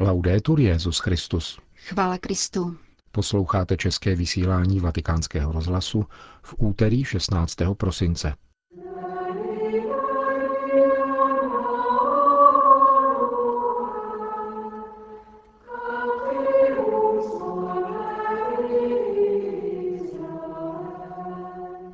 Laudetur 0.00 0.60
Jezus 0.60 0.98
Christus. 0.98 1.58
Chvála 1.74 2.18
Kristu. 2.18 2.76
Posloucháte 3.12 3.76
české 3.76 4.14
vysílání 4.14 4.80
Vatikánského 4.80 5.52
rozhlasu 5.52 6.04
v 6.42 6.54
úterý 6.58 7.04
16. 7.04 7.56
prosince. 7.76 8.34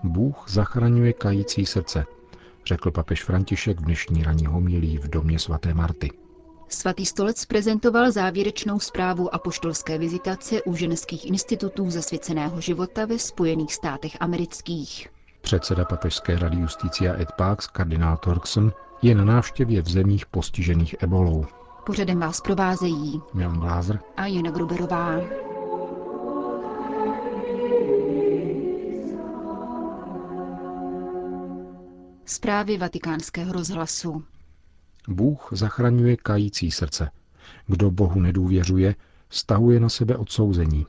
Bůh 0.02 0.44
zachraňuje 0.48 1.12
kající 1.12 1.66
srdce, 1.66 2.04
řekl 2.66 2.90
papež 2.90 3.24
František 3.24 3.80
v 3.80 3.84
dnešní 3.84 4.22
ranní 4.22 4.46
homilí 4.46 4.98
v 4.98 5.08
domě 5.08 5.38
svaté 5.38 5.74
Marty. 5.74 6.23
Svatý 6.68 7.06
stolec 7.06 7.44
prezentoval 7.44 8.12
závěrečnou 8.12 8.80
zprávu 8.80 9.34
apoštolské 9.34 9.98
vizitace 9.98 10.62
u 10.62 10.74
ženských 10.74 11.26
institutů 11.26 11.90
zasvěceného 11.90 12.60
života 12.60 13.04
ve 13.04 13.18
Spojených 13.18 13.74
státech 13.74 14.16
amerických. 14.20 15.08
Předseda 15.40 15.84
papežské 15.84 16.38
rady 16.38 16.56
Justicia 16.56 17.20
et 17.20 17.32
Pax, 17.32 17.66
kardinál 17.66 18.16
Torkson, 18.16 18.72
je 19.02 19.14
na 19.14 19.24
návštěvě 19.24 19.82
v 19.82 19.88
zemích 19.88 20.26
postižených 20.26 20.94
ebolou. 21.02 21.46
Pořadem 21.86 22.20
vás 22.20 22.40
provázejí 22.40 23.22
Jan 23.38 23.60
Glázer 23.60 24.00
a 24.16 24.26
Jana 24.26 24.50
Gruberová. 24.50 25.20
Zprávy 32.24 32.78
vatikánského 32.78 33.52
rozhlasu. 33.52 34.24
Bůh 35.08 35.48
zachraňuje 35.52 36.16
kající 36.16 36.70
srdce. 36.70 37.10
Kdo 37.66 37.90
Bohu 37.90 38.20
nedůvěřuje, 38.20 38.94
stahuje 39.30 39.80
na 39.80 39.88
sebe 39.88 40.16
odsouzení, 40.16 40.86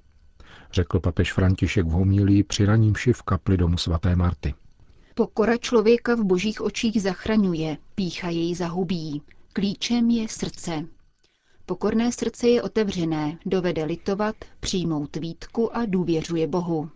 řekl 0.71 0.99
papež 0.99 1.33
František 1.33 1.85
v 1.85 1.89
homílii 1.89 2.43
při 2.43 2.65
ranímši 2.65 3.13
v 3.13 3.21
kapli 3.21 3.57
domu 3.57 3.77
svaté 3.77 4.15
Marty. 4.15 4.53
Pokora 5.15 5.57
člověka 5.57 6.15
v 6.15 6.23
božích 6.23 6.61
očích 6.61 7.01
zachraňuje, 7.01 7.77
pícha 7.95 8.29
jej 8.29 8.55
zahubí. 8.55 9.21
Klíčem 9.53 10.09
je 10.09 10.27
srdce. 10.29 10.85
Pokorné 11.65 12.11
srdce 12.11 12.47
je 12.47 12.61
otevřené, 12.61 13.37
dovede 13.45 13.83
litovat, 13.83 14.35
přijmout 14.59 15.15
výtku 15.15 15.75
a 15.75 15.85
důvěřuje 15.85 16.47
Bohu. 16.47 16.89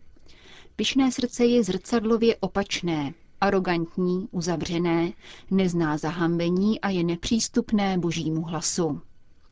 Pišné 0.76 1.12
srdce 1.12 1.46
je 1.46 1.64
zrcadlově 1.64 2.36
opačné, 2.40 3.14
arrogantní, 3.42 4.28
uzavřené, 4.32 5.12
nezná 5.52 5.98
zahambení 5.98 6.82
a 6.82 6.90
je 6.90 7.04
nepřístupné 7.04 7.98
božímu 7.98 8.42
hlasu. 8.42 9.02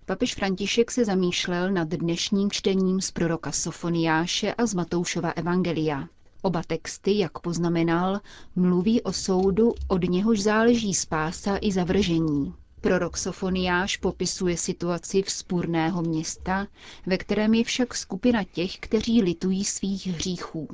Papež 0.06 0.36
František 0.36 0.92
se 0.92 1.06
zamýšlel 1.06 1.72
nad 1.72 1.88
dnešním 1.88 2.52
čtením 2.52 3.02
z 3.02 3.12
proroka 3.12 3.52
Sofoniáše 3.52 4.54
a 4.54 4.66
z 4.66 4.74
Matoušova 4.74 5.30
Evangelia. 5.30 6.08
Oba 6.42 6.62
texty, 6.68 7.18
jak 7.18 7.40
poznamenal, 7.40 8.20
mluví 8.56 9.02
o 9.02 9.14
soudu, 9.14 9.74
od 9.88 10.04
něhož 10.04 10.42
záleží 10.42 10.94
spása 10.94 11.58
i 11.62 11.72
zavržení. 11.72 12.54
Prorok 12.82 13.18
Sofoniáš 13.18 13.98
popisuje 13.98 14.58
situaci 14.58 15.22
vzpůrného 15.22 16.02
města, 16.02 16.68
ve 17.06 17.18
kterém 17.18 17.54
je 17.54 17.64
však 17.64 17.96
skupina 17.96 18.44
těch, 18.44 18.78
kteří 18.80 19.22
litují 19.22 19.66
svých 19.66 20.08
hříchů. 20.08 20.68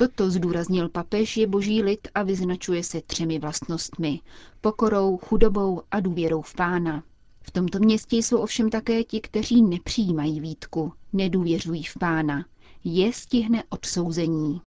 Toto 0.00 0.30
zdůraznil 0.30 0.88
papež 0.88 1.36
je 1.36 1.46
boží 1.46 1.82
lid 1.82 2.08
a 2.14 2.22
vyznačuje 2.22 2.84
se 2.84 3.00
třemi 3.00 3.38
vlastnostmi. 3.38 4.20
Pokorou, 4.60 5.16
chudobou 5.18 5.82
a 5.90 6.00
důvěrou 6.00 6.42
v 6.42 6.54
pána. 6.54 7.02
V 7.42 7.50
tomto 7.50 7.78
městě 7.78 8.16
jsou 8.16 8.38
ovšem 8.38 8.70
také 8.70 9.04
ti, 9.04 9.20
kteří 9.20 9.62
nepřijímají 9.62 10.40
výtku, 10.40 10.92
nedůvěřují 11.12 11.84
v 11.84 11.94
pána. 11.98 12.44
Je 12.84 13.12
stihne 13.12 13.62
odsouzení. 13.70 14.60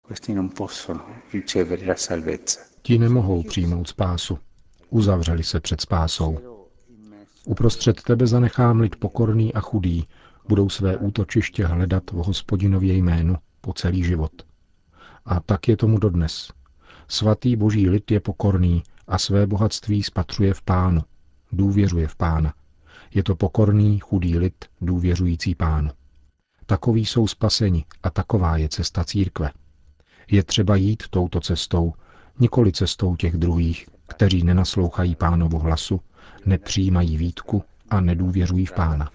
Ti 2.82 3.00
nemohou 3.00 3.44
přijmout 3.44 3.88
spásu. 3.88 4.38
Uzavřeli 4.90 5.44
se 5.44 5.60
před 5.60 5.82
spásou. 5.82 6.38
Uprostřed 7.46 8.02
tebe 8.04 8.28
zanechám 8.28 8.80
lid 8.80 8.96
pokorný 8.96 9.54
a 9.54 9.60
chudý, 9.60 10.08
budou 10.48 10.70
své 10.70 10.98
útočiště 10.98 11.66
hledat 11.66 12.12
v 12.12 12.16
hospodinově 12.16 12.94
jménu 12.94 13.36
po 13.62 13.74
celý 13.74 14.04
život. 14.04 14.32
A 15.26 15.40
tak 15.40 15.68
je 15.68 15.78
tomu 15.78 16.00
dodnes. 16.00 16.52
Svatý 17.08 17.56
boží 17.56 17.90
lid 17.90 18.12
je 18.12 18.20
pokorný 18.20 18.84
a 19.08 19.18
své 19.18 19.48
bohatství 19.48 20.04
spatřuje 20.04 20.54
v 20.54 20.62
pánu. 20.62 21.02
Důvěřuje 21.52 22.08
v 22.08 22.16
pána. 22.16 22.54
Je 23.14 23.24
to 23.24 23.36
pokorný, 23.36 24.00
chudý 24.00 24.38
lid, 24.38 24.66
důvěřující 24.82 25.56
pánu. 25.56 25.90
Takoví 26.66 27.06
jsou 27.06 27.28
spaseni 27.28 27.86
a 28.04 28.10
taková 28.10 28.58
je 28.58 28.70
cesta 28.70 29.04
církve. 29.04 29.52
Je 30.32 30.44
třeba 30.44 30.76
jít 30.76 31.04
touto 31.10 31.40
cestou, 31.40 31.94
nikoli 32.40 32.72
cestou 32.72 33.16
těch 33.16 33.38
druhých, 33.38 33.90
kteří 34.08 34.44
nenaslouchají 34.44 35.16
pánovu 35.16 35.60
hlasu, 35.60 36.02
nepřijímají 36.46 37.18
výtku 37.18 37.64
a 37.90 38.02
nedůvěřují 38.02 38.66
v 38.66 38.72
pána. 38.72 39.10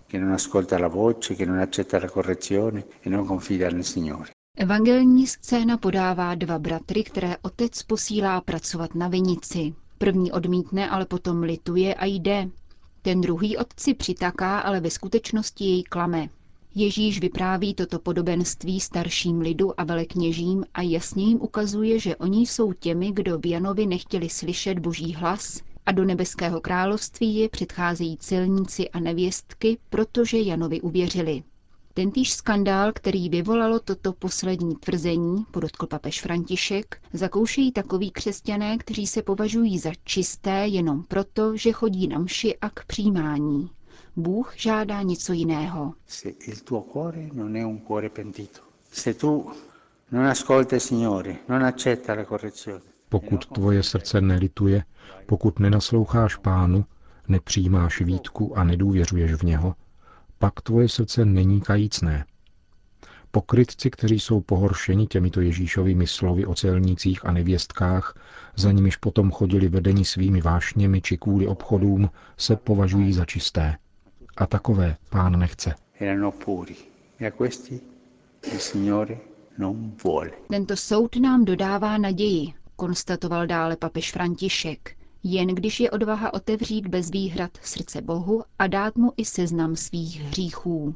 Evangelní 4.58 5.26
scéna 5.26 5.76
podává 5.76 6.34
dva 6.34 6.58
bratry, 6.58 7.04
které 7.04 7.36
otec 7.42 7.82
posílá 7.82 8.40
pracovat 8.40 8.94
na 8.94 9.08
vinici. 9.08 9.74
První 9.98 10.32
odmítne, 10.32 10.90
ale 10.90 11.06
potom 11.06 11.42
lituje 11.42 11.94
a 11.94 12.04
jde. 12.04 12.48
Ten 13.02 13.20
druhý 13.20 13.56
otci 13.56 13.94
přitaká, 13.94 14.58
ale 14.58 14.80
ve 14.80 14.90
skutečnosti 14.90 15.64
jej 15.64 15.82
klame. 15.82 16.28
Ježíš 16.74 17.20
vypráví 17.20 17.74
toto 17.74 17.98
podobenství 17.98 18.80
starším 18.80 19.40
lidu 19.40 19.80
a 19.80 19.84
velekněžím 19.84 20.64
a 20.74 20.82
jasně 20.82 21.24
jim 21.24 21.40
ukazuje, 21.40 21.98
že 21.98 22.16
oni 22.16 22.46
jsou 22.46 22.72
těmi, 22.72 23.12
kdo 23.12 23.38
v 23.38 23.46
Janovi 23.46 23.86
nechtěli 23.86 24.28
slyšet 24.28 24.78
boží 24.78 25.14
hlas 25.14 25.60
a 25.86 25.92
do 25.92 26.04
nebeského 26.04 26.60
království 26.60 27.36
je 27.36 27.48
předcházejí 27.48 28.16
celníci 28.16 28.90
a 28.90 29.00
nevěstky, 29.00 29.78
protože 29.90 30.38
Janovi 30.38 30.80
uvěřili. 30.80 31.42
Tentýž 31.96 32.32
skandál, 32.32 32.92
který 32.92 33.28
vyvolalo 33.28 33.80
toto 33.80 34.12
poslední 34.12 34.76
tvrzení, 34.76 35.44
podotkl 35.50 35.86
papež 35.86 36.20
František, 36.22 36.96
zakoušejí 37.12 37.72
takoví 37.72 38.10
křesťané, 38.10 38.78
kteří 38.78 39.06
se 39.06 39.22
považují 39.22 39.78
za 39.78 39.90
čisté 40.04 40.66
jenom 40.66 41.02
proto, 41.02 41.56
že 41.56 41.72
chodí 41.72 42.08
na 42.08 42.18
mši 42.18 42.56
a 42.60 42.70
k 42.70 42.84
přijímání. 42.86 43.70
Bůh 44.16 44.54
žádá 44.56 45.02
něco 45.02 45.32
jiného. 45.32 45.94
Pokud 53.08 53.46
tvoje 53.46 53.82
srdce 53.82 54.20
nelituje, 54.20 54.84
pokud 55.26 55.58
nenasloucháš 55.58 56.36
pánu, 56.36 56.84
nepřijímáš 57.28 58.00
výtku 58.00 58.58
a 58.58 58.64
nedůvěřuješ 58.64 59.32
v 59.34 59.42
něho, 59.42 59.74
pak 60.38 60.60
tvoje 60.60 60.88
srdce 60.88 61.24
není 61.24 61.60
kajícné. 61.60 62.24
Pokrytci, 63.30 63.90
kteří 63.90 64.20
jsou 64.20 64.40
pohoršeni 64.40 65.06
těmito 65.06 65.40
Ježíšovými 65.40 66.06
slovy 66.06 66.46
o 66.46 66.54
celnících 66.54 67.26
a 67.26 67.32
nevěstkách, 67.32 68.14
za 68.56 68.72
nimiž 68.72 68.96
potom 68.96 69.30
chodili 69.30 69.68
vedeni 69.68 70.04
svými 70.04 70.40
vášněmi 70.40 71.00
či 71.00 71.16
kvůli 71.18 71.46
obchodům, 71.46 72.10
se 72.36 72.56
považují 72.56 73.12
za 73.12 73.24
čisté. 73.24 73.76
A 74.36 74.46
takové 74.46 74.96
pán 75.10 75.38
nechce. 75.38 75.74
Tento 80.48 80.76
soud 80.76 81.16
nám 81.16 81.44
dodává 81.44 81.98
naději, 81.98 82.52
konstatoval 82.76 83.46
dále 83.46 83.76
papež 83.76 84.12
František 84.12 84.95
jen 85.32 85.48
když 85.48 85.80
je 85.80 85.90
odvaha 85.90 86.34
otevřít 86.34 86.86
bez 86.86 87.10
výhrad 87.10 87.50
srdce 87.62 88.02
Bohu 88.02 88.42
a 88.58 88.66
dát 88.66 88.96
mu 88.96 89.12
i 89.16 89.24
seznam 89.24 89.76
svých 89.76 90.20
hříchů. 90.20 90.94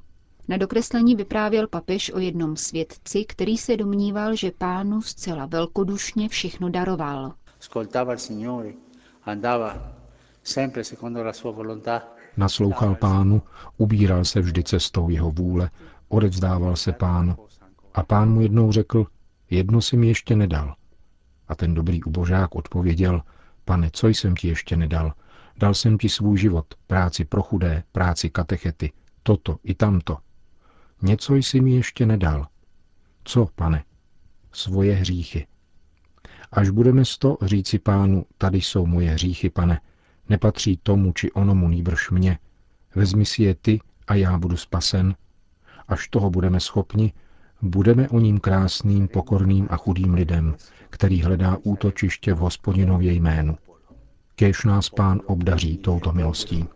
Na 0.48 0.56
dokreslení 0.56 1.16
vyprávěl 1.16 1.68
papež 1.68 2.12
o 2.12 2.18
jednom 2.18 2.56
svědci, 2.56 3.24
který 3.24 3.58
se 3.58 3.76
domníval, 3.76 4.36
že 4.36 4.50
pánu 4.58 5.02
zcela 5.02 5.46
velkodušně 5.46 6.28
všechno 6.28 6.70
daroval. 6.70 7.32
Naslouchal 12.36 12.94
pánu, 12.94 13.42
ubíral 13.78 14.24
se 14.24 14.40
vždy 14.40 14.62
cestou 14.62 15.08
jeho 15.10 15.30
vůle, 15.30 15.70
odevzdával 16.08 16.76
se 16.76 16.92
pánu. 16.92 17.36
A 17.94 18.02
pán 18.02 18.32
mu 18.32 18.40
jednou 18.40 18.72
řekl, 18.72 19.06
jedno 19.50 19.82
si 19.82 19.96
mi 19.96 20.08
ještě 20.08 20.36
nedal. 20.36 20.74
A 21.48 21.54
ten 21.54 21.74
dobrý 21.74 22.02
ubožák 22.02 22.54
odpověděl, 22.54 23.22
Pane, 23.64 23.90
co 23.92 24.08
jsem 24.08 24.34
ti 24.34 24.48
ještě 24.48 24.76
nedal? 24.76 25.12
Dal 25.56 25.74
jsem 25.74 25.98
ti 25.98 26.08
svůj 26.08 26.38
život, 26.38 26.74
práci 26.86 27.24
pro 27.24 27.42
chudé, 27.42 27.82
práci 27.92 28.30
katechety, 28.30 28.92
toto 29.22 29.58
i 29.64 29.74
tamto. 29.74 30.18
Něco 31.02 31.34
jsi 31.34 31.60
mi 31.60 31.70
ještě 31.70 32.06
nedal. 32.06 32.46
Co, 33.24 33.48
pane? 33.54 33.84
Svoje 34.52 34.94
hříchy. 34.94 35.46
Až 36.52 36.70
budeme 36.70 37.04
sto 37.04 37.36
říci 37.42 37.78
pánu, 37.78 38.26
tady 38.38 38.58
jsou 38.58 38.86
moje 38.86 39.10
hříchy, 39.10 39.50
pane, 39.50 39.80
nepatří 40.28 40.76
tomu 40.82 41.12
či 41.12 41.32
onomu 41.32 41.68
nýbrž 41.68 42.10
mě, 42.10 42.38
vezmi 42.94 43.26
si 43.26 43.42
je 43.42 43.54
ty 43.54 43.80
a 44.06 44.14
já 44.14 44.38
budu 44.38 44.56
spasen, 44.56 45.14
až 45.88 46.08
toho 46.08 46.30
budeme 46.30 46.60
schopni, 46.60 47.12
budeme 47.62 48.08
o 48.08 48.20
ním 48.20 48.40
krásným, 48.40 49.08
pokorným 49.08 49.66
a 49.70 49.76
chudým 49.76 50.14
lidem, 50.14 50.56
který 50.90 51.22
hledá 51.22 51.58
útočiště 51.62 52.34
v 52.34 52.38
hospodinově 52.38 53.12
jménu. 53.12 53.56
Kéž 54.34 54.64
nás 54.64 54.90
pán 54.90 55.20
obdaří 55.26 55.76
touto 55.78 56.12
milostí. 56.12 56.68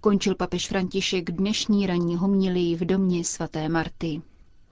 Končil 0.00 0.34
papež 0.34 0.68
František 0.68 1.30
dnešní 1.30 1.86
ranní 1.86 2.16
homilii 2.16 2.76
v 2.76 2.80
domě 2.84 3.24
svaté 3.24 3.68
Marty. 3.68 4.22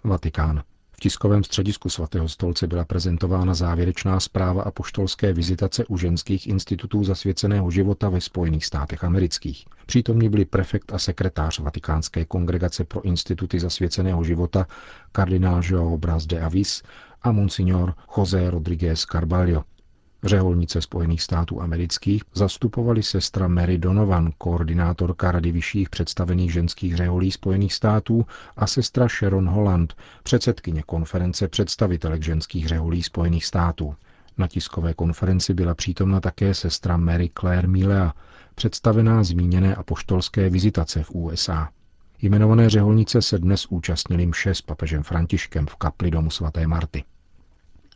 Vatikán. 0.05 0.63
V 0.99 1.01
tiskovém 1.01 1.45
středisku 1.45 1.89
svatého 1.89 2.29
stolce 2.29 2.67
byla 2.67 2.85
prezentována 2.85 3.55
závěrečná 3.55 4.21
zpráva 4.21 4.63
a 4.63 4.71
poštolské 4.71 5.33
vizitace 5.33 5.85
u 5.87 5.99
ženských 5.99 6.47
institutů 6.47 7.05
zasvěceného 7.05 7.71
života 7.71 8.09
ve 8.09 8.21
Spojených 8.21 8.65
státech 8.65 9.05
amerických. 9.05 9.65
Přítomní 9.87 10.29
byli 10.29 10.45
prefekt 10.45 10.93
a 10.93 10.99
sekretář 10.99 11.59
Vatikánské 11.59 12.25
kongregace 12.25 12.85
pro 12.85 13.03
instituty 13.05 13.61
zasvěceného 13.61 14.25
života 14.25 14.67
kardinál 15.13 15.61
João 15.63 15.99
Bras 15.99 16.27
de 16.27 16.41
Avis 16.41 16.83
a 17.23 17.33
monsignor 17.33 17.95
José 18.17 18.51
Rodríguez 18.51 19.01
Carballo. 19.13 19.65
Řeholnice 20.25 20.81
Spojených 20.81 21.23
států 21.23 21.63
amerických 21.63 22.23
zastupovali 22.35 23.03
sestra 23.03 23.49
Mary 23.49 23.79
Donovan, 23.79 24.31
koordinátorka 24.39 25.33
Rady 25.33 25.53
vyšších 25.53 25.91
představených 25.91 26.53
ženských 26.53 26.97
řeholí 26.97 27.31
Spojených 27.31 27.75
států 27.75 28.27
a 28.57 28.67
sestra 28.67 29.09
Sharon 29.09 29.49
Holland, 29.49 29.95
předsedkyně 30.23 30.83
konference 30.83 31.49
představitelek 31.49 32.23
ženských 32.23 32.69
řeholí 32.69 33.03
Spojených 33.03 33.45
států. 33.45 33.95
Na 34.39 34.49
tiskové 34.49 34.95
konferenci 34.95 35.55
byla 35.55 35.75
přítomna 35.75 36.21
také 36.21 36.55
sestra 36.55 36.97
Mary 36.97 37.31
Claire 37.41 37.69
Milea, 37.69 38.13
představená 38.55 39.23
zmíněné 39.23 39.75
apoštolské 39.75 40.51
vizitace 40.51 41.03
v 41.03 41.11
USA. 41.11 41.69
Jmenované 42.23 42.71
řeholnice 42.71 43.23
se 43.23 43.39
dnes 43.39 43.67
účastnili 43.67 44.27
mše 44.27 44.55
s 44.55 44.63
papežem 44.63 45.03
Františkem 45.03 45.67
v 45.67 45.77
kapli 45.77 46.11
domu 46.11 46.31
svaté 46.31 46.67
Marty. 46.67 47.05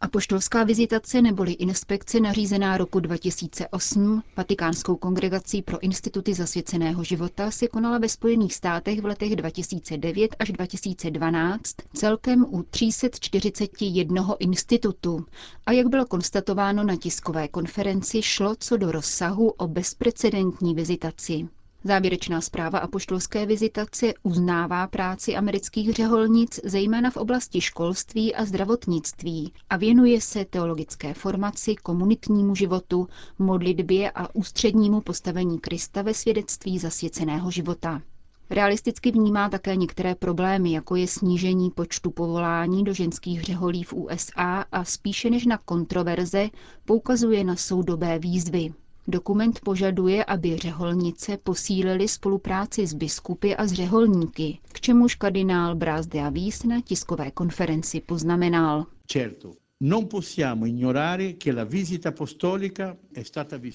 Apoštolská 0.03 0.65
vizitace 0.65 1.23
neboli 1.23 1.53
inspekce 1.53 2.21
nařízená 2.21 2.77
roku 2.77 3.01
2008 3.01 4.23
Vatikánskou 4.37 4.97
kongregací 4.97 5.63
pro 5.63 5.81
instituty 5.81 6.35
zasvěceného 6.35 7.05
života 7.05 7.51
se 7.51 7.69
konala 7.69 7.99
ve 7.99 8.09
Spojených 8.09 8.55
státech 8.55 9.01
v 9.01 9.05
letech 9.05 9.37
2009 9.37 10.37
až 10.39 10.53
2012 10.53 11.75
celkem 11.95 12.45
u 12.49 12.63
341 12.63 14.37
institutu 14.39 15.27
a 15.67 15.73
jak 15.73 15.87
bylo 15.87 16.07
konstatováno 16.07 16.85
na 16.85 16.97
tiskové 16.97 17.49
konferenci, 17.49 18.23
šlo 18.23 18.55
co 18.59 18.77
do 18.77 18.93
rozsahu 18.93 19.49
o 19.51 19.69
bezprecedentní 19.69 20.75
vizitaci. 20.75 21.49
Závěrečná 21.85 22.41
zpráva 22.41 22.79
apoštolské 22.79 23.47
vizitace 23.47 24.13
uznává 24.23 24.87
práci 24.87 25.37
amerických 25.37 25.93
řeholnic 25.93 26.61
zejména 26.65 27.11
v 27.11 27.17
oblasti 27.17 27.61
školství 27.61 28.35
a 28.35 28.45
zdravotnictví 28.45 29.53
a 29.71 29.77
věnuje 29.77 30.21
se 30.21 30.45
teologické 30.45 31.15
formaci, 31.15 31.75
komunitnímu 31.77 32.55
životu, 32.55 33.09
modlitbě 33.39 34.11
a 34.11 34.35
ústřednímu 34.35 35.01
postavení 35.01 35.59
Krista 35.59 36.03
ve 36.03 36.15
svědectví 36.15 36.79
zasvěceného 36.79 37.51
života. 37.51 38.03
Realisticky 38.51 39.11
vnímá 39.11 39.49
také 39.49 39.77
některé 39.77 40.15
problémy, 40.15 40.73
jako 40.73 40.97
je 40.97 41.09
snížení 41.09 41.71
počtu 41.71 42.11
povolání 42.11 42.85
do 42.85 42.95
ženských 42.95 43.43
řeholí 43.43 43.85
v 43.85 43.93
USA 43.93 44.65
a 44.73 44.85
spíše 44.85 45.31
než 45.31 45.47
na 45.47 45.59
kontroverze 45.59 46.49
poukazuje 46.85 47.45
na 47.45 47.57
soudobé 47.57 48.19
výzvy. 48.19 48.73
Dokument 49.09 49.61
požaduje, 49.61 50.25
aby 50.25 50.57
řeholnice 50.57 51.37
posílily 51.37 52.09
spolupráci 52.09 52.87
s 52.87 52.95
biskupy 52.95 53.55
a 53.57 53.67
s 53.67 53.73
řeholníky, 53.73 54.59
k 54.73 54.81
čemuž 54.81 55.15
kardinál 55.15 55.75
Brás 55.75 56.07
de 56.07 56.21
Avis 56.21 56.63
na 56.65 56.81
tiskové 56.81 57.31
konferenci 57.31 58.01
poznamenal. 58.01 58.87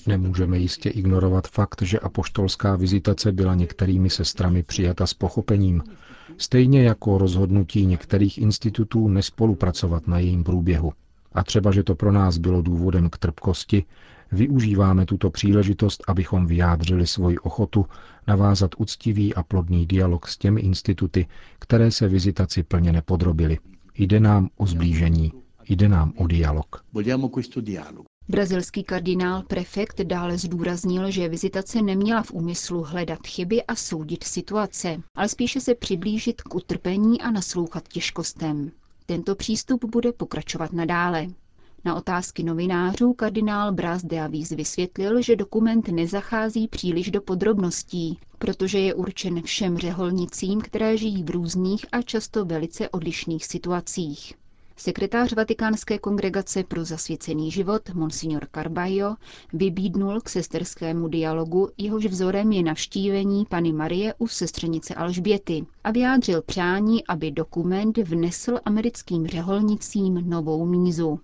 Nemůžeme 0.08 0.58
jistě 0.58 0.90
ignorovat 0.90 1.48
fakt, 1.48 1.82
že 1.82 2.00
apoštolská 2.00 2.76
vizitace 2.76 3.32
byla 3.32 3.56
některými 3.56 4.10
sestrami 4.10 4.64
přijata 4.64 5.08
s 5.08 5.14
pochopením, 5.14 5.84
stejně 6.38 6.84
jako 6.84 7.18
rozhodnutí 7.18 7.86
některých 7.86 8.38
institutů 8.38 9.08
nespolupracovat 9.08 10.08
na 10.08 10.20
jejím 10.20 10.44
průběhu. 10.44 10.94
A 11.34 11.44
třeba, 11.44 11.72
že 11.72 11.84
to 11.84 11.96
pro 11.96 12.12
nás 12.12 12.38
bylo 12.38 12.62
důvodem 12.62 13.10
k 13.10 13.18
trpkosti, 13.18 13.86
Využíváme 14.32 15.06
tuto 15.06 15.30
příležitost, 15.30 16.04
abychom 16.08 16.48
vyjádřili 16.48 17.08
svoji 17.08 17.38
ochotu 17.38 17.86
navázat 18.28 18.72
úctivý 18.78 19.36
a 19.36 19.44
plodný 19.44 19.86
dialog 19.86 20.28
s 20.28 20.38
těmi 20.38 20.62
instituty, 20.62 21.28
které 21.60 21.92
se 21.92 22.08
vizitaci 22.08 22.64
plně 22.64 22.92
nepodrobily. 22.92 23.60
Jde 23.96 24.20
nám 24.20 24.50
o 24.58 24.68
zblížení, 24.68 25.34
jde 25.70 25.90
nám 25.90 26.14
o 26.18 26.28
dialog. 26.28 26.84
Brazilský 28.30 28.84
kardinál 28.84 29.44
prefekt 29.44 30.02
dále 30.02 30.38
zdůraznil, 30.38 31.12
že 31.12 31.30
vizitace 31.30 31.82
neměla 31.82 32.24
v 32.24 32.32
úmyslu 32.32 32.84
hledat 32.84 33.20
chyby 33.28 33.64
a 33.64 33.76
soudit 33.76 34.24
situace, 34.24 35.02
ale 35.16 35.30
spíše 35.30 35.62
se 35.62 35.76
přiblížit 35.76 36.42
k 36.42 36.56
utrpení 36.56 37.22
a 37.22 37.32
naslouchat 37.32 37.88
těžkostem. 37.88 38.72
Tento 39.06 39.36
přístup 39.36 39.86
bude 39.86 40.12
pokračovat 40.12 40.74
nadále. 40.74 41.28
Na 41.88 41.95
otázky 41.95 42.44
novinářů 42.44 43.13
kardinál 43.13 43.72
Bras 43.72 44.04
de 44.04 44.22
Avis 44.22 44.50
vysvětlil, 44.50 45.22
že 45.22 45.36
dokument 45.36 45.88
nezachází 45.88 46.68
příliš 46.68 47.12
do 47.12 47.22
podrobností, 47.22 48.19
protože 48.38 48.80
je 48.80 48.94
určen 48.94 49.42
všem 49.42 49.78
řeholnicím, 49.78 50.62
které 50.62 50.98
žijí 50.98 51.24
v 51.24 51.30
různých 51.30 51.86
a 51.92 52.01
často 52.01 52.45
velice 52.45 52.89
odlišných 52.89 53.45
situacích. 53.45 54.34
Sekretář 54.80 55.34
Vatikánské 55.34 56.00
kongregace 56.00 56.64
pro 56.64 56.86
zasvěcený 56.86 57.52
život, 57.52 57.90
monsignor 57.94 58.48
Carballo, 58.56 59.16
vybídnul 59.54 60.22
k 60.22 60.30
sesterskému 60.30 61.08
dialogu, 61.08 61.70
jehož 61.78 62.06
vzorem 62.06 62.52
je 62.52 62.64
navštívení 62.64 63.46
Pany 63.46 63.74
Marie 63.74 64.14
u 64.18 64.28
sestřenice 64.28 64.96
Alžběty 64.96 65.66
a 65.84 65.92
vyjádřil 65.92 66.42
přání, 66.42 67.08
aby 67.08 67.32
dokument 67.32 67.98
vnesl 67.98 68.60
americkým 68.66 69.28
řeholnicím 69.28 70.30
novou 70.30 70.66
mízu. 70.66 71.20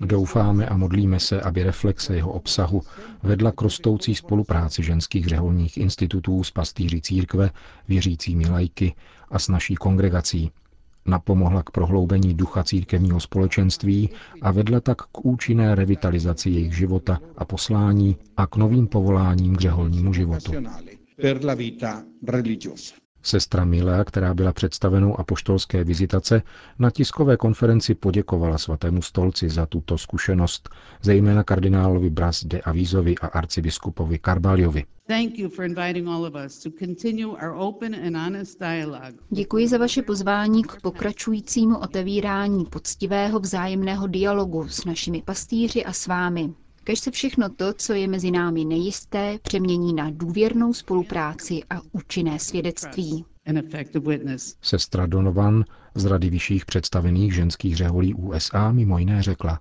Doufáme 0.00 0.66
a 0.66 0.76
modlíme 0.76 1.20
se, 1.20 1.40
aby 1.40 1.62
reflexe 1.62 2.14
jeho 2.16 2.32
obsahu 2.32 2.82
vedla 3.22 3.52
k 3.52 3.62
rostoucí 3.62 4.14
spolupráci 4.14 4.82
ženských 4.82 5.26
řeholních 5.26 5.76
institutů 5.76 6.44
s 6.44 6.50
pastýři 6.50 7.00
církve, 7.00 7.50
věřícími 7.88 8.48
lajky 8.48 8.94
a 9.32 9.38
s 9.38 9.48
naší 9.48 9.74
kongregací. 9.74 10.50
Napomohla 11.06 11.62
k 11.62 11.70
prohloubení 11.70 12.34
ducha 12.34 12.64
církevního 12.64 13.20
společenství 13.20 14.10
a 14.42 14.50
vedla 14.50 14.80
tak 14.80 15.02
k 15.02 15.24
účinné 15.24 15.74
revitalizaci 15.74 16.50
jejich 16.50 16.76
života 16.76 17.20
a 17.36 17.44
poslání 17.44 18.16
a 18.36 18.46
k 18.46 18.56
novým 18.56 18.86
povoláním 18.86 19.56
k 19.56 19.60
řeholnímu 19.60 20.12
životu. 20.12 20.52
Sestra 23.22 23.64
Milea, 23.64 24.04
která 24.04 24.34
byla 24.34 24.52
představenou 24.52 25.20
apoštolské 25.20 25.84
vizitace, 25.84 26.42
na 26.78 26.90
tiskové 26.90 27.36
konferenci 27.36 27.94
poděkovala 27.94 28.58
svatému 28.58 29.02
stolci 29.02 29.48
za 29.48 29.66
tuto 29.66 29.98
zkušenost, 29.98 30.68
zejména 31.02 31.44
kardinálovi 31.44 32.10
Bras 32.10 32.44
de 32.44 32.60
Avízovi 32.60 33.14
a 33.18 33.26
arcibiskupovi 33.26 34.18
Karbaliovi. 34.18 34.84
Děkuji 39.30 39.68
za 39.68 39.78
vaše 39.78 40.02
pozvání 40.02 40.62
k 40.62 40.80
pokračujícímu 40.82 41.78
otevírání 41.78 42.64
poctivého 42.64 43.40
vzájemného 43.40 44.06
dialogu 44.06 44.68
s 44.68 44.84
našimi 44.84 45.22
pastýři 45.22 45.84
a 45.84 45.92
s 45.92 46.06
vámi. 46.06 46.52
Kež 46.84 47.00
se 47.00 47.10
všechno 47.10 47.48
to, 47.48 47.72
co 47.72 47.92
je 47.92 48.08
mezi 48.08 48.30
námi 48.30 48.64
nejisté, 48.64 49.38
přemění 49.42 49.94
na 49.94 50.10
důvěrnou 50.10 50.74
spolupráci 50.74 51.60
a 51.70 51.80
účinné 51.92 52.38
svědectví. 52.38 53.24
Sestra 54.62 55.06
Donovan 55.06 55.64
z 55.94 56.04
Rady 56.04 56.30
vyšších 56.30 56.66
představených 56.66 57.34
ženských 57.34 57.76
řeholí 57.76 58.14
USA 58.14 58.72
mimo 58.72 58.98
jiné 58.98 59.22
řekla, 59.22 59.60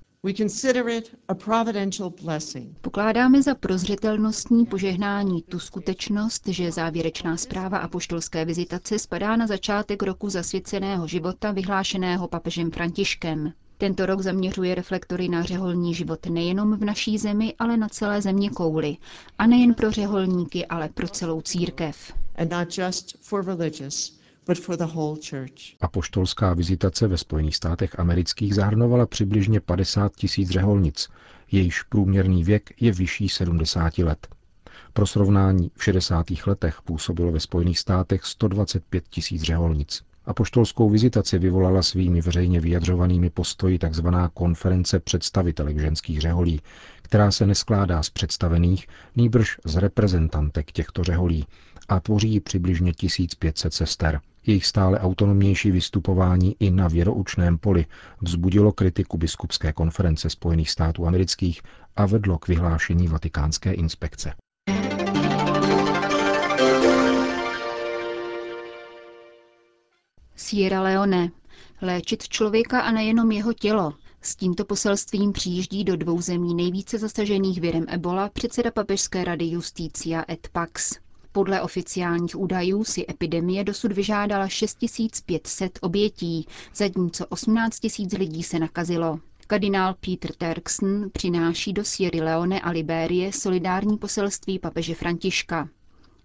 Pokládáme 2.82 3.42
za 3.42 3.56
prozřetelnostní 3.56 4.66
požehnání 4.66 5.42
tu 5.42 5.60
skutečnost, 5.60 6.48
že 6.48 6.72
závěrečná 6.72 7.38
zpráva 7.38 7.78
apoštolské 7.78 8.46
vizitace 8.46 9.00
spadá 9.00 9.36
na 9.36 9.48
začátek 9.48 10.04
roku 10.04 10.30
zasvěceného 10.30 11.08
života 11.08 11.52
vyhlášeného 11.52 12.28
papežem 12.28 12.72
Františkem. 12.72 13.54
Tento 13.82 14.06
rok 14.06 14.22
zaměřuje 14.22 14.76
reflektory 14.76 15.30
na 15.30 15.44
řeholní 15.44 15.94
život 15.94 16.26
nejenom 16.26 16.78
v 16.78 16.86
naší 16.86 17.18
zemi, 17.18 17.54
ale 17.60 17.78
na 17.78 17.90
celé 17.90 18.22
země 18.22 18.50
kouli. 18.50 18.98
A 19.38 19.48
nejen 19.48 19.74
pro 19.74 19.92
řeholníky, 19.92 20.66
ale 20.66 20.90
pro 20.90 21.08
celou 21.08 21.42
církev. 21.42 22.14
Apoštolská 25.82 26.54
vizitace 26.54 27.08
ve 27.08 27.18
Spojených 27.18 27.56
státech 27.56 28.00
amerických 28.00 28.56
zahrnovala 28.56 29.06
přibližně 29.06 29.60
50 29.60 30.16
tisíc 30.16 30.50
řeholnic, 30.50 31.10
jejíž 31.52 31.84
průměrný 31.84 32.44
věk 32.44 32.70
je 32.82 32.92
vyšší 32.92 33.30
70 33.30 33.98
let. 33.98 34.28
Pro 34.94 35.08
srovnání 35.08 35.72
v 35.76 35.84
60. 35.84 36.26
letech 36.48 36.82
působilo 36.82 37.32
ve 37.32 37.40
Spojených 37.40 37.80
státech 37.80 38.26
125 38.26 39.08
tisíc 39.10 39.42
řeholnic. 39.42 40.04
Apoštolskou 40.26 40.90
vizitaci 40.90 41.40
vyvolala 41.40 41.82
svými 41.82 42.22
veřejně 42.22 42.60
vyjadřovanými 42.60 43.30
postoji 43.30 43.80
tzv. 43.80 44.08
konference 44.34 45.00
představitelek 45.00 45.80
ženských 45.80 46.22
řeholí, 46.22 46.62
která 47.02 47.32
se 47.32 47.46
neskládá 47.46 48.04
z 48.04 48.10
představených, 48.10 48.88
nýbrž 49.16 49.58
z 49.66 49.76
reprezentantek 49.76 50.72
těchto 50.72 51.04
řeholí 51.04 51.46
a 51.90 52.00
tvoří 52.00 52.40
přibližně 52.40 52.94
1500 52.94 53.74
sester. 53.74 54.20
Jejich 54.46 54.66
stále 54.66 55.00
autonomnější 55.00 55.72
vystupování 55.72 56.56
i 56.60 56.72
na 56.72 56.88
věroučném 56.88 57.58
poli 57.58 57.86
vzbudilo 58.22 58.72
kritiku 58.72 59.18
biskupské 59.18 59.74
konference 59.74 60.30
Spojených 60.30 60.72
států 60.72 61.08
amerických 61.08 61.62
a 61.96 62.06
vedlo 62.06 62.38
k 62.38 62.48
vyhlášení 62.48 63.08
vatikánské 63.08 63.74
inspekce. 63.74 64.34
Sierra 70.36 70.82
Leone. 70.82 71.32
Léčit 71.82 72.28
člověka 72.28 72.82
a 72.82 72.92
nejenom 72.92 73.32
jeho 73.32 73.54
tělo. 73.54 73.94
S 74.22 74.36
tímto 74.36 74.66
poselstvím 74.66 75.32
přijíždí 75.32 75.84
do 75.84 75.96
dvou 75.96 76.22
zemí 76.22 76.56
nejvíce 76.56 76.98
zasažených 76.98 77.62
virem 77.62 77.86
Ebola 77.90 78.30
předseda 78.30 78.72
Papežské 78.72 79.24
rady 79.24 79.46
Justícia 79.46 80.26
et 80.30 80.48
Pax. 80.52 80.98
Podle 81.32 81.62
oficiálních 81.62 82.40
údajů 82.40 82.84
si 82.84 83.06
epidemie 83.10 83.64
dosud 83.64 83.92
vyžádala 83.92 84.48
6500 84.48 85.80
obětí, 85.82 86.48
zatímco 86.76 87.26
18 87.30 87.80
000 88.00 88.10
lidí 88.18 88.44
se 88.44 88.60
nakazilo. 88.60 89.20
Kardinál 89.48 89.96
Peter 90.06 90.32
Turkson 90.36 91.10
přináší 91.14 91.74
do 91.74 91.84
Sierra 91.84 92.26
Leone 92.26 92.62
a 92.62 92.70
Libérie 92.70 93.34
solidární 93.34 93.98
poselství 93.98 94.60
papeže 94.60 94.96
Františka. 94.96 95.70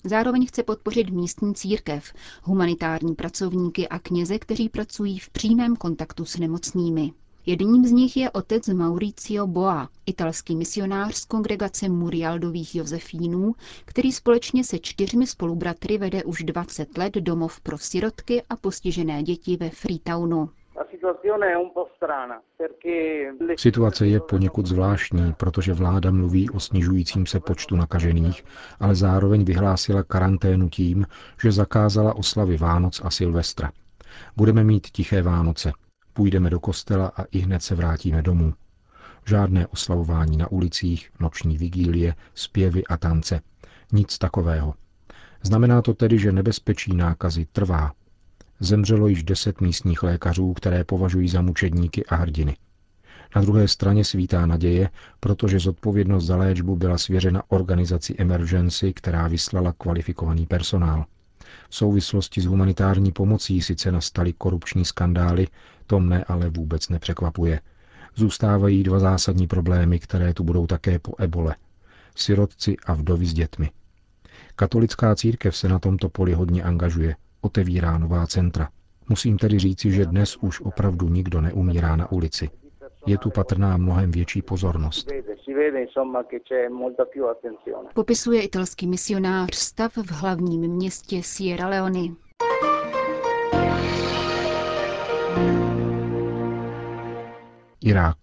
Zároveň 0.09 0.47
chce 0.47 0.63
podpořit 0.63 1.11
místní 1.11 1.55
církev, 1.55 2.13
humanitární 2.43 3.15
pracovníky 3.15 3.89
a 3.89 3.99
kněze, 3.99 4.39
kteří 4.39 4.69
pracují 4.69 5.19
v 5.19 5.31
přímém 5.31 5.77
kontaktu 5.77 6.25
s 6.25 6.37
nemocnými. 6.37 7.13
Jedním 7.47 7.87
z 7.87 7.91
nich 7.93 8.17
je 8.17 8.31
otec 8.31 8.69
Mauricio 8.69 9.47
Boa, 9.47 9.89
italský 10.07 10.57
misionář 10.57 11.15
z 11.15 11.25
kongregace 11.25 11.89
Murialdových 11.89 12.75
Josefínů, 12.75 13.55
který 13.85 14.13
společně 14.13 14.65
se 14.65 14.79
čtyřmi 14.79 15.27
spolubratry 15.27 15.99
vede 15.99 16.25
už 16.25 16.43
20 16.45 16.99
let 16.99 17.15
domov 17.15 17.61
pro 17.61 17.79
sirotky 17.79 18.43
a 18.51 18.57
postižené 18.57 19.23
děti 19.23 19.57
ve 19.57 19.71
Freetownu. 19.71 20.51
Situace 23.57 24.07
je 24.07 24.21
poněkud 24.21 24.67
zvláštní, 24.67 25.33
protože 25.33 25.75
vláda 25.75 26.11
mluví 26.11 26.51
o 26.51 26.61
snižujícím 26.61 27.27
se 27.27 27.41
počtu 27.41 27.77
nakažených, 27.77 28.45
ale 28.81 28.95
zároveň 28.95 29.45
vyhlásila 29.45 30.03
karanténu 30.03 30.69
tím, 30.69 31.07
že 31.43 31.53
zakázala 31.53 32.17
oslavy 32.17 32.57
Vánoc 32.57 33.01
a 33.05 33.11
Silvestra. 33.11 33.73
Budeme 34.37 34.65
mít 34.65 34.87
tiché 34.87 35.23
Vánoce, 35.23 35.73
půjdeme 36.13 36.51
do 36.51 36.61
kostela 36.61 37.13
a 37.17 37.25
i 37.31 37.39
hned 37.39 37.63
se 37.63 37.75
vrátíme 37.75 38.23
domů. 38.23 38.55
Žádné 39.27 39.67
oslavování 39.67 40.37
na 40.37 40.53
ulicích, 40.53 41.11
noční 41.21 41.59
vigílie, 41.59 42.15
zpěvy 42.35 42.85
a 42.85 42.97
tance. 42.97 43.41
Nic 43.93 44.19
takového. 44.19 44.75
Znamená 45.43 45.83
to 45.83 45.95
tedy, 45.95 46.19
že 46.19 46.33
nebezpečí 46.33 46.97
nákazy 46.97 47.47
trvá, 47.53 47.93
zemřelo 48.61 49.09
již 49.09 49.23
deset 49.23 49.61
místních 49.61 50.03
lékařů, 50.03 50.53
které 50.53 50.85
považují 50.85 51.29
za 51.29 51.43
mučedníky 51.43 52.07
a 52.07 52.15
hrdiny. 52.15 52.57
Na 53.37 53.43
druhé 53.43 53.69
straně 53.69 54.05
svítá 54.05 54.47
naděje, 54.47 54.91
protože 55.21 55.59
zodpovědnost 55.59 56.25
za 56.25 56.37
léčbu 56.37 56.77
byla 56.77 56.99
svěřena 56.99 57.43
organizaci 57.49 58.15
Emergency, 58.19 58.93
která 58.93 59.29
vyslala 59.29 59.73
kvalifikovaný 59.79 60.47
personál. 60.47 61.05
V 61.69 61.77
souvislosti 61.77 62.41
s 62.41 62.45
humanitární 62.45 63.13
pomocí 63.13 63.63
sice 63.63 63.93
nastaly 63.93 64.33
korupční 64.33 64.85
skandály, 64.85 65.49
to 65.87 66.01
mne 66.01 66.25
ale 66.25 66.51
vůbec 66.51 66.89
nepřekvapuje. 66.89 67.61
Zůstávají 68.15 68.83
dva 68.83 68.99
zásadní 68.99 69.47
problémy, 69.47 69.99
které 69.99 70.35
tu 70.35 70.45
budou 70.45 70.67
také 70.67 70.99
po 70.99 71.13
ebole. 71.19 71.57
Sirotci 72.15 72.77
a 72.87 72.95
vdovy 72.95 73.27
s 73.27 73.35
dětmi. 73.35 73.71
Katolická 74.57 75.15
církev 75.15 75.57
se 75.57 75.69
na 75.69 75.79
tomto 75.79 76.09
poli 76.09 76.35
hodně 76.35 76.63
angažuje 76.63 77.17
otevírá 77.41 77.99
nová 77.99 78.27
centra. 78.27 78.69
Musím 79.09 79.39
tedy 79.39 79.59
říci, 79.59 79.91
že 79.91 80.07
dnes 80.07 80.37
už 80.37 80.61
opravdu 80.61 81.09
nikdo 81.09 81.41
neumírá 81.41 81.97
na 81.97 82.13
ulici. 82.13 82.51
Je 83.07 83.19
tu 83.19 83.31
patrná 83.31 83.77
mnohem 83.77 84.11
větší 84.11 84.43
pozornost. 84.43 85.09
Popisuje 87.95 88.43
italský 88.43 88.87
misionář 88.87 89.55
stav 89.55 89.97
v 89.97 90.11
hlavním 90.11 90.61
městě 90.61 91.23
Sierra 91.23 91.69
Leone. 91.69 92.15
Irák. 97.85 98.17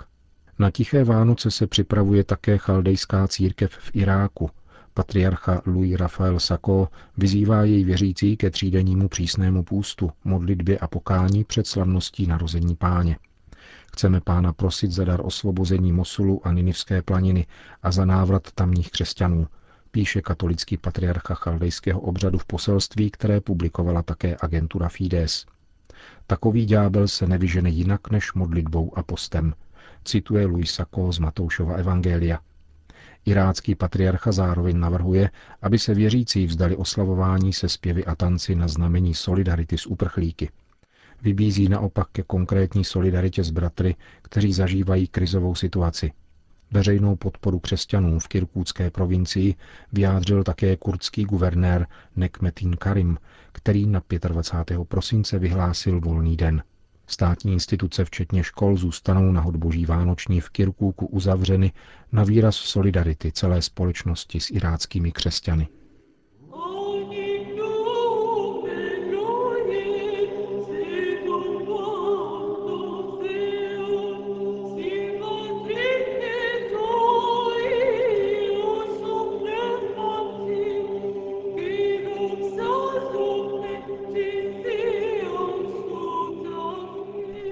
Na 0.59 0.71
Tiché 0.71 1.03
Vánoce 1.03 1.51
se 1.51 1.67
připravuje 1.67 2.23
také 2.23 2.57
chaldejská 2.57 3.27
církev 3.27 3.71
v 3.71 3.95
Iráku– 3.95 4.49
Patriarcha 4.95 5.61
Louis 5.65 5.95
Rafael 5.95 6.39
Sako 6.39 6.87
vyzývá 7.17 7.63
jej 7.63 7.83
věřící 7.83 8.37
ke 8.37 8.49
třídennímu 8.49 9.07
přísnému 9.07 9.63
půstu, 9.63 10.11
modlitbě 10.23 10.79
a 10.79 10.87
pokání 10.87 11.43
před 11.43 11.67
slavností 11.67 12.27
narození 12.27 12.75
páně. 12.75 13.17
Chceme 13.93 14.21
pána 14.21 14.53
prosit 14.53 14.91
za 14.91 15.05
dar 15.05 15.21
osvobození 15.25 15.91
Mosulu 15.91 16.47
a 16.47 16.51
Ninivské 16.51 17.01
planiny 17.01 17.47
a 17.83 17.91
za 17.91 18.05
návrat 18.05 18.51
tamních 18.51 18.91
křesťanů, 18.91 19.47
píše 19.91 20.21
katolický 20.21 20.77
patriarcha 20.77 21.35
chaldejského 21.35 22.01
obřadu 22.01 22.37
v 22.37 22.45
poselství, 22.45 23.11
které 23.11 23.41
publikovala 23.41 24.01
také 24.01 24.37
agentura 24.39 24.89
Fides. 24.89 25.45
Takový 26.27 26.65
ďábel 26.65 27.07
se 27.07 27.27
nevyžene 27.27 27.69
jinak 27.69 28.11
než 28.11 28.33
modlitbou 28.33 28.97
a 28.97 29.03
postem, 29.03 29.53
cituje 30.05 30.45
Louis 30.45 30.71
Sako 30.71 31.11
z 31.11 31.19
Matoušova 31.19 31.75
Evangelia– 31.75 32.39
Irácký 33.25 33.75
patriarcha 33.75 34.31
zároveň 34.31 34.79
navrhuje, 34.79 35.29
aby 35.61 35.79
se 35.79 35.93
věřící 35.93 36.45
vzdali 36.45 36.75
oslavování 36.75 37.53
se 37.53 37.69
zpěvy 37.69 38.05
a 38.05 38.15
tanci 38.15 38.55
na 38.55 38.67
znamení 38.67 39.13
solidarity 39.13 39.77
s 39.77 39.85
uprchlíky. 39.85 40.49
Vybízí 41.21 41.69
naopak 41.69 42.07
ke 42.11 42.23
konkrétní 42.23 42.83
solidaritě 42.83 43.43
s 43.43 43.51
bratry, 43.51 43.95
kteří 44.21 44.53
zažívají 44.53 45.07
krizovou 45.07 45.55
situaci. 45.55 46.11
Veřejnou 46.71 47.15
podporu 47.15 47.59
křesťanům 47.59 48.19
v 48.19 48.27
Kirkůcké 48.27 48.91
provincii 48.91 49.55
vyjádřil 49.91 50.43
také 50.43 50.77
kurdský 50.77 51.23
guvernér 51.23 51.87
Nekmetin 52.15 52.75
Karim, 52.75 53.17
který 53.51 53.85
na 53.85 54.01
25. 54.27 54.87
prosince 54.87 55.39
vyhlásil 55.39 55.99
volný 55.99 56.37
den. 56.37 56.63
Státní 57.07 57.53
instituce, 57.53 58.05
včetně 58.05 58.43
škol, 58.43 58.77
zůstanou 58.77 59.31
na 59.31 59.41
hudboží 59.41 59.85
vánoční 59.85 60.41
v 60.41 60.49
Kirkůku 60.49 61.05
uzavřeny 61.05 61.71
na 62.11 62.23
výraz 62.23 62.55
solidarity 62.55 63.31
celé 63.31 63.61
společnosti 63.61 64.39
s 64.39 64.51
iráckými 64.51 65.11
křesťany. 65.11 65.67